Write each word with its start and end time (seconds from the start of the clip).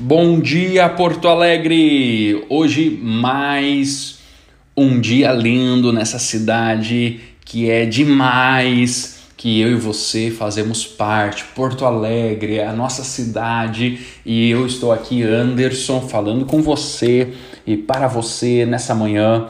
Bom 0.00 0.38
dia, 0.38 0.88
Porto 0.88 1.26
Alegre! 1.26 2.46
Hoje 2.48 2.88
mais 3.02 4.20
um 4.76 5.00
dia 5.00 5.32
lindo 5.32 5.92
nessa 5.92 6.20
cidade 6.20 7.18
que 7.44 7.68
é 7.68 7.84
demais, 7.84 9.18
que 9.36 9.60
eu 9.60 9.72
e 9.72 9.74
você 9.74 10.30
fazemos 10.30 10.86
parte. 10.86 11.46
Porto 11.46 11.84
Alegre 11.84 12.60
a 12.60 12.72
nossa 12.72 13.02
cidade 13.02 13.98
e 14.24 14.48
eu 14.48 14.64
estou 14.66 14.92
aqui, 14.92 15.24
Anderson, 15.24 16.00
falando 16.02 16.46
com 16.46 16.62
você 16.62 17.32
e 17.66 17.76
para 17.76 18.06
você 18.06 18.64
nessa 18.64 18.94
manhã. 18.94 19.48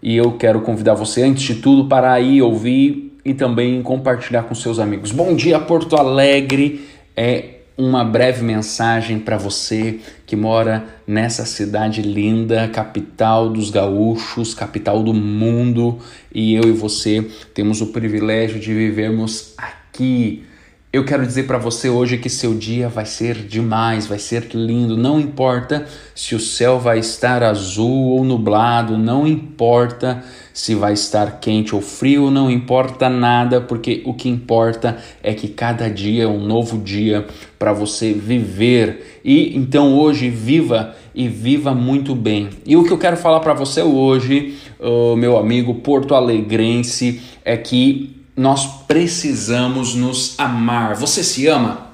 E 0.00 0.16
eu 0.16 0.30
quero 0.34 0.60
convidar 0.60 0.94
você, 0.94 1.24
antes 1.24 1.42
de 1.42 1.56
tudo, 1.56 1.88
para 1.88 2.20
ir 2.20 2.40
ouvir 2.40 3.18
e 3.24 3.34
também 3.34 3.82
compartilhar 3.82 4.44
com 4.44 4.54
seus 4.54 4.78
amigos. 4.78 5.10
Bom 5.10 5.34
dia, 5.34 5.58
Porto 5.58 5.96
Alegre! 5.96 6.86
É 7.16 7.57
uma 7.78 8.04
breve 8.04 8.42
mensagem 8.42 9.20
para 9.20 9.38
você 9.38 10.00
que 10.26 10.34
mora 10.34 10.84
nessa 11.06 11.46
cidade 11.46 12.02
linda, 12.02 12.66
capital 12.66 13.48
dos 13.48 13.70
gaúchos, 13.70 14.52
capital 14.52 15.00
do 15.00 15.14
mundo, 15.14 16.00
e 16.34 16.56
eu 16.56 16.64
e 16.64 16.72
você 16.72 17.24
temos 17.54 17.80
o 17.80 17.86
privilégio 17.86 18.58
de 18.58 18.74
vivermos 18.74 19.54
aqui. 19.56 20.44
Eu 20.90 21.04
quero 21.04 21.26
dizer 21.26 21.42
para 21.46 21.58
você 21.58 21.90
hoje 21.90 22.16
que 22.16 22.30
seu 22.30 22.54
dia 22.54 22.88
vai 22.88 23.04
ser 23.04 23.34
demais, 23.34 24.06
vai 24.06 24.18
ser 24.18 24.48
lindo. 24.54 24.96
Não 24.96 25.20
importa 25.20 25.84
se 26.14 26.34
o 26.34 26.40
céu 26.40 26.80
vai 26.80 26.98
estar 26.98 27.42
azul 27.42 28.06
ou 28.06 28.24
nublado, 28.24 28.96
não 28.96 29.26
importa 29.26 30.24
se 30.54 30.74
vai 30.74 30.94
estar 30.94 31.40
quente 31.40 31.74
ou 31.74 31.82
frio, 31.82 32.30
não 32.30 32.50
importa 32.50 33.10
nada, 33.10 33.60
porque 33.60 34.00
o 34.06 34.14
que 34.14 34.30
importa 34.30 34.96
é 35.22 35.34
que 35.34 35.48
cada 35.48 35.90
dia 35.90 36.24
é 36.24 36.26
um 36.26 36.40
novo 36.40 36.78
dia 36.78 37.26
para 37.58 37.74
você 37.74 38.14
viver. 38.14 39.20
E 39.22 39.54
então 39.58 39.94
hoje 39.94 40.30
viva 40.30 40.94
e 41.14 41.28
viva 41.28 41.74
muito 41.74 42.14
bem. 42.14 42.48
E 42.64 42.78
o 42.78 42.84
que 42.84 42.90
eu 42.90 42.98
quero 42.98 43.18
falar 43.18 43.40
para 43.40 43.52
você 43.52 43.82
hoje, 43.82 44.56
oh, 44.78 45.14
meu 45.16 45.36
amigo 45.36 45.74
porto 45.74 46.14
alegrense, 46.14 47.20
é 47.44 47.58
que 47.58 48.17
nós 48.38 48.84
precisamos 48.86 49.96
nos 49.96 50.38
amar. 50.38 50.94
Você 50.94 51.24
se 51.24 51.48
ama? 51.48 51.88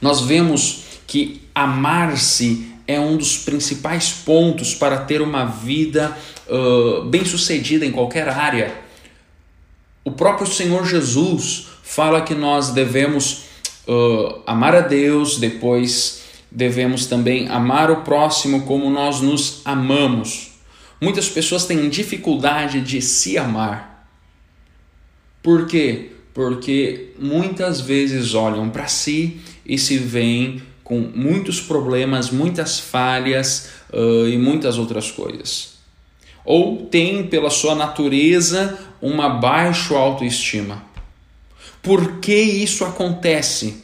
Nós 0.00 0.22
vemos 0.22 0.84
que 1.06 1.42
amar-se 1.54 2.72
é 2.88 2.98
um 2.98 3.18
dos 3.18 3.36
principais 3.36 4.10
pontos 4.10 4.74
para 4.74 4.96
ter 5.00 5.20
uma 5.20 5.44
vida 5.44 6.16
uh, 6.48 7.04
bem-sucedida 7.04 7.84
em 7.84 7.92
qualquer 7.92 8.26
área. 8.26 8.74
O 10.02 10.12
próprio 10.12 10.46
Senhor 10.46 10.86
Jesus 10.86 11.66
fala 11.82 12.22
que 12.22 12.34
nós 12.34 12.70
devemos 12.70 13.42
uh, 13.86 14.40
amar 14.46 14.74
a 14.74 14.80
Deus, 14.80 15.36
depois 15.36 16.22
devemos 16.50 17.04
também 17.04 17.50
amar 17.50 17.90
o 17.90 17.96
próximo 17.96 18.62
como 18.62 18.88
nós 18.88 19.20
nos 19.20 19.60
amamos. 19.62 20.52
Muitas 20.98 21.28
pessoas 21.28 21.66
têm 21.66 21.90
dificuldade 21.90 22.80
de 22.80 23.02
se 23.02 23.36
amar. 23.36 23.93
Por 25.44 25.66
quê? 25.68 26.10
Porque 26.34 27.12
muitas 27.16 27.80
vezes 27.80 28.34
olham 28.34 28.68
para 28.68 28.88
si 28.88 29.36
e 29.64 29.78
se 29.78 29.96
veem 29.96 30.60
com 30.82 30.98
muitos 30.98 31.60
problemas, 31.60 32.30
muitas 32.30 32.80
falhas 32.80 33.68
uh, 33.92 34.26
e 34.26 34.36
muitas 34.36 34.76
outras 34.76 35.12
coisas 35.12 35.74
ou 36.44 36.86
tem 36.86 37.24
pela 37.26 37.48
sua 37.48 37.74
natureza 37.74 38.78
uma 39.00 39.28
baixa 39.28 39.94
autoestima. 39.94 40.84
Por 41.82 42.18
que 42.18 42.34
isso 42.34 42.84
acontece? 42.84 43.82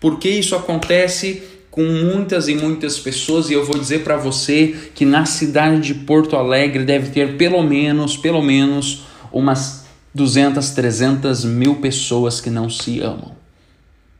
Por 0.00 0.18
que 0.18 0.28
isso 0.28 0.56
acontece 0.56 1.42
com 1.70 1.84
muitas 1.84 2.48
e 2.48 2.54
muitas 2.54 2.98
pessoas 2.98 3.48
e 3.48 3.52
eu 3.52 3.64
vou 3.64 3.78
dizer 3.78 4.02
para 4.02 4.16
você 4.16 4.74
que 4.94 5.04
na 5.04 5.24
cidade 5.24 5.80
de 5.80 5.94
Porto 5.94 6.36
Alegre 6.36 6.84
deve 6.84 7.10
ter 7.10 7.36
pelo 7.36 7.62
menos, 7.62 8.16
pelo 8.16 8.42
menos 8.42 9.04
umas 9.32 9.79
200, 10.14 10.70
300 10.70 11.44
mil 11.44 11.76
pessoas 11.76 12.40
que 12.40 12.50
não 12.50 12.68
se 12.68 13.00
amam. 13.00 13.32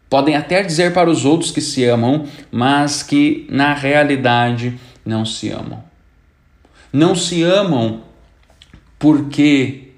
Podem 0.09 0.37
até 0.37 0.62
dizer 0.62 0.93
para 0.93 1.11
os 1.11 1.25
outros 1.25 1.51
que 1.51 1.61
se 1.61 1.84
amam, 1.84 2.27
mas 2.51 3.03
que 3.03 3.47
na 3.49 3.75
realidade 3.75 4.79
não 5.05 5.25
se 5.25 5.50
amam. 5.50 5.83
Não 6.93 7.15
se 7.15 7.43
amam 7.43 8.03
porque 8.99 9.91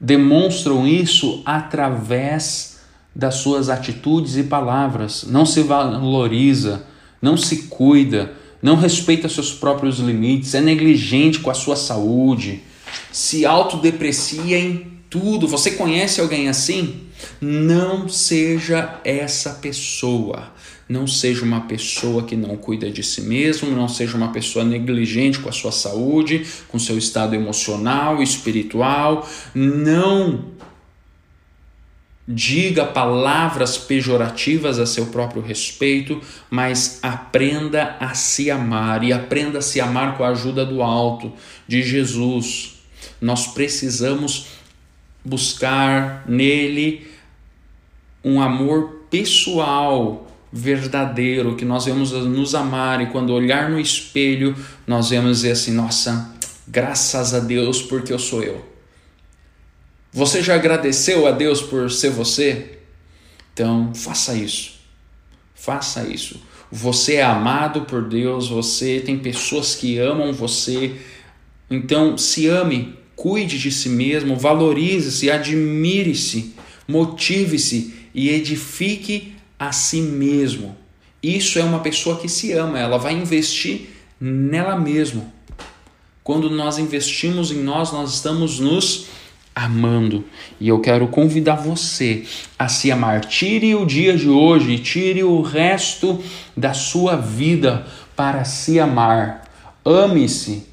demonstram 0.00 0.86
isso 0.86 1.42
através 1.44 2.80
das 3.14 3.36
suas 3.36 3.68
atitudes 3.68 4.36
e 4.36 4.44
palavras, 4.44 5.24
não 5.28 5.46
se 5.46 5.62
valoriza, 5.62 6.84
não 7.22 7.36
se 7.36 7.68
cuida, 7.68 8.32
não 8.60 8.76
respeita 8.76 9.28
seus 9.28 9.52
próprios 9.52 9.98
limites, 9.98 10.54
é 10.54 10.60
negligente 10.60 11.38
com 11.38 11.50
a 11.50 11.54
sua 11.54 11.76
saúde, 11.76 12.62
se 13.12 13.44
autodeprecia 13.46 14.58
em 14.58 14.94
tudo. 15.08 15.46
Você 15.46 15.72
conhece 15.72 16.20
alguém 16.20 16.48
assim? 16.48 17.02
Não 17.40 18.08
seja 18.08 19.00
essa 19.04 19.50
pessoa. 19.54 20.52
Não 20.88 21.06
seja 21.06 21.44
uma 21.44 21.62
pessoa 21.62 22.24
que 22.24 22.36
não 22.36 22.56
cuida 22.56 22.90
de 22.90 23.02
si 23.02 23.22
mesmo, 23.22 23.70
não 23.70 23.88
seja 23.88 24.16
uma 24.16 24.32
pessoa 24.32 24.64
negligente 24.64 25.38
com 25.38 25.48
a 25.48 25.52
sua 25.52 25.72
saúde, 25.72 26.46
com 26.68 26.78
seu 26.78 26.98
estado 26.98 27.34
emocional, 27.34 28.22
espiritual. 28.22 29.26
Não 29.54 30.52
diga 32.26 32.86
palavras 32.86 33.76
pejorativas 33.76 34.78
a 34.78 34.86
seu 34.86 35.06
próprio 35.06 35.42
respeito, 35.42 36.20
mas 36.50 36.98
aprenda 37.02 37.96
a 38.00 38.14
se 38.14 38.50
amar 38.50 39.04
e 39.04 39.12
aprenda 39.12 39.58
a 39.58 39.62
se 39.62 39.80
amar 39.80 40.16
com 40.16 40.24
a 40.24 40.28
ajuda 40.28 40.64
do 40.64 40.82
alto, 40.82 41.32
de 41.68 41.82
Jesus. 41.82 42.73
Nós 43.24 43.46
precisamos 43.46 44.48
buscar 45.24 46.24
nele 46.28 47.10
um 48.22 48.38
amor 48.38 49.06
pessoal 49.10 50.30
verdadeiro, 50.52 51.56
que 51.56 51.64
nós 51.64 51.86
vemos 51.86 52.12
nos 52.12 52.54
amar 52.54 53.00
e 53.00 53.06
quando 53.06 53.32
olhar 53.32 53.70
no 53.70 53.80
espelho, 53.80 54.54
nós 54.86 55.08
vemos 55.08 55.38
dizer 55.38 55.52
assim: 55.52 55.72
nossa, 55.72 56.34
graças 56.68 57.32
a 57.32 57.40
Deus 57.40 57.80
porque 57.80 58.12
eu 58.12 58.18
sou 58.18 58.42
eu. 58.42 58.62
Você 60.12 60.42
já 60.42 60.54
agradeceu 60.56 61.26
a 61.26 61.30
Deus 61.30 61.62
por 61.62 61.90
ser 61.90 62.10
você? 62.10 62.78
Então, 63.54 63.94
faça 63.94 64.34
isso. 64.34 64.74
Faça 65.54 66.06
isso. 66.06 66.42
Você 66.70 67.14
é 67.14 67.22
amado 67.22 67.86
por 67.86 68.06
Deus, 68.06 68.48
você 68.48 69.00
tem 69.00 69.18
pessoas 69.18 69.74
que 69.74 69.98
amam 69.98 70.30
você. 70.30 70.94
Então, 71.70 72.18
se 72.18 72.48
ame, 72.48 73.02
cuide 73.16 73.58
de 73.58 73.70
si 73.70 73.88
mesmo, 73.88 74.36
valorize-se, 74.36 75.30
admire-se, 75.30 76.54
motive-se 76.86 77.94
e 78.14 78.30
edifique 78.30 79.34
a 79.58 79.72
si 79.72 80.00
mesmo. 80.00 80.76
Isso 81.22 81.58
é 81.58 81.64
uma 81.64 81.80
pessoa 81.80 82.18
que 82.18 82.28
se 82.28 82.52
ama, 82.52 82.78
ela 82.78 82.98
vai 82.98 83.14
investir 83.14 83.90
nela 84.20 84.78
mesma. 84.78 85.32
Quando 86.22 86.50
nós 86.50 86.78
investimos 86.78 87.50
em 87.50 87.62
nós, 87.62 87.92
nós 87.92 88.14
estamos 88.14 88.58
nos 88.58 89.06
amando. 89.54 90.24
E 90.58 90.68
eu 90.68 90.80
quero 90.80 91.06
convidar 91.08 91.56
você 91.56 92.24
a 92.58 92.68
se 92.68 92.90
amar. 92.90 93.24
Tire 93.24 93.74
o 93.74 93.86
dia 93.86 94.16
de 94.16 94.28
hoje, 94.28 94.78
tire 94.78 95.22
o 95.22 95.42
resto 95.42 96.22
da 96.56 96.74
sua 96.74 97.16
vida 97.16 97.86
para 98.16 98.44
se 98.44 98.80
amar. 98.80 99.44
Ame-se, 99.84 100.66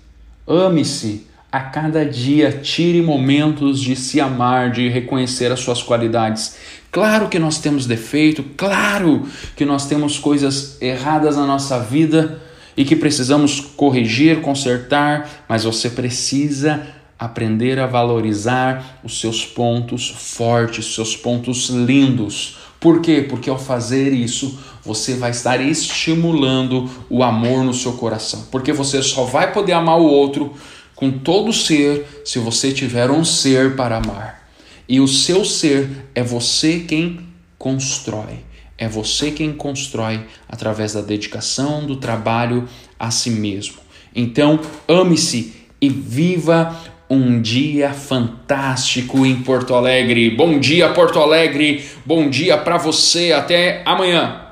ame-se 0.47 1.27
a 1.51 1.59
cada 1.59 2.05
dia 2.05 2.51
tire 2.63 3.01
momentos 3.01 3.81
de 3.81 3.95
se 3.95 4.21
amar, 4.21 4.71
de 4.71 4.87
reconhecer 4.87 5.51
as 5.51 5.59
suas 5.59 5.83
qualidades. 5.83 6.55
Claro 6.89 7.27
que 7.27 7.37
nós 7.37 7.59
temos 7.59 7.85
defeito, 7.85 8.43
claro 8.55 9.27
que 9.55 9.65
nós 9.65 9.85
temos 9.85 10.17
coisas 10.17 10.81
erradas 10.81 11.35
na 11.35 11.45
nossa 11.45 11.79
vida 11.79 12.41
e 12.77 12.85
que 12.85 12.95
precisamos 12.95 13.59
corrigir, 13.59 14.41
consertar, 14.41 15.45
mas 15.47 15.65
você 15.65 15.89
precisa 15.89 16.87
aprender 17.19 17.79
a 17.79 17.85
valorizar 17.85 18.99
os 19.03 19.19
seus 19.19 19.45
pontos 19.45 20.09
fortes, 20.09 20.95
seus 20.95 21.15
pontos 21.15 21.69
lindos. 21.69 22.57
Por 22.79 23.01
quê? 23.01 23.25
Porque 23.29 23.49
ao 23.49 23.59
fazer 23.59 24.11
isso, 24.11 24.57
você 24.83 25.13
vai 25.13 25.29
estar 25.29 25.61
estimulando 25.61 26.89
o 27.09 27.21
amor 27.21 27.63
no 27.63 27.73
seu 27.73 27.93
coração. 27.93 28.47
Porque 28.49 28.73
você 28.73 29.03
só 29.03 29.23
vai 29.25 29.53
poder 29.53 29.73
amar 29.73 29.99
o 29.99 30.05
outro 30.05 30.55
com 31.01 31.09
todo 31.09 31.51
ser 31.51 32.21
se 32.23 32.37
você 32.37 32.71
tiver 32.71 33.09
um 33.09 33.25
ser 33.25 33.75
para 33.75 33.97
amar. 33.97 34.47
E 34.87 34.99
o 34.99 35.07
seu 35.07 35.43
ser 35.43 35.89
é 36.13 36.21
você 36.21 36.81
quem 36.87 37.21
constrói. 37.57 38.45
É 38.77 38.87
você 38.87 39.31
quem 39.31 39.51
constrói 39.51 40.21
através 40.47 40.93
da 40.93 41.01
dedicação, 41.01 41.87
do 41.87 41.95
trabalho 41.95 42.69
a 42.99 43.09
si 43.09 43.31
mesmo. 43.31 43.77
Então, 44.15 44.59
ame-se 44.87 45.65
e 45.81 45.89
viva 45.89 46.79
um 47.09 47.41
dia 47.41 47.93
fantástico 47.93 49.25
em 49.25 49.41
Porto 49.41 49.73
Alegre. 49.73 50.29
Bom 50.29 50.59
dia, 50.59 50.89
Porto 50.89 51.17
Alegre. 51.17 51.83
Bom 52.05 52.29
dia 52.29 52.59
para 52.59 52.77
você. 52.77 53.31
Até 53.31 53.81
amanhã. 53.85 54.50